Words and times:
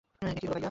এ 0.21 0.33
কী 0.37 0.45
হলো, 0.45 0.47
ভাইয়া? 0.47 0.59